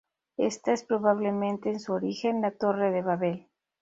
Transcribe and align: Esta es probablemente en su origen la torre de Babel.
Esta 0.39 0.73
es 0.73 0.83
probablemente 0.83 1.69
en 1.69 1.79
su 1.79 1.93
origen 1.93 2.41
la 2.41 2.49
torre 2.57 2.89
de 2.89 3.03
Babel. 3.03 3.47